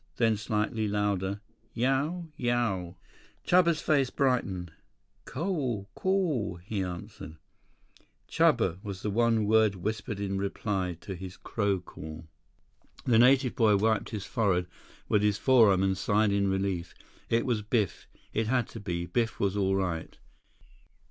Then, 0.17 0.35
slightly 0.35 0.87
louder, 0.87 1.41
"Yow... 1.75 2.27
Yow." 2.35 2.97
Chuba's 3.45 3.81
face 3.83 4.09
brightened. 4.09 4.71
"Caww... 5.27 5.85
caww," 5.95 6.57
he 6.63 6.81
answered. 6.83 7.37
"Chuba" 8.27 8.83
was 8.83 9.03
the 9.03 9.11
one 9.11 9.45
word 9.45 9.75
whispered 9.75 10.19
in 10.19 10.39
reply 10.39 10.97
to 11.01 11.13
his 11.13 11.37
crow 11.37 11.79
call. 11.81 12.25
The 13.05 13.19
native 13.19 13.55
boy 13.55 13.75
wiped 13.77 14.09
his 14.09 14.25
forehead 14.25 14.65
with 15.07 15.21
his 15.21 15.37
forearm 15.37 15.83
and 15.83 15.95
sighed 15.95 16.31
in 16.31 16.49
relief. 16.49 16.95
It 17.29 17.45
was 17.45 17.61
Biff. 17.61 18.07
It 18.33 18.47
had 18.47 18.67
to 18.69 18.79
be. 18.79 19.05
Biff 19.05 19.39
was 19.39 19.55
all 19.55 19.75
right. 19.75 20.17